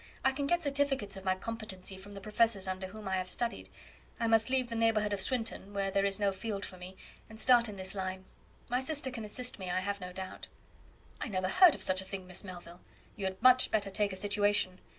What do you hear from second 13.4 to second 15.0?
much better take a situation.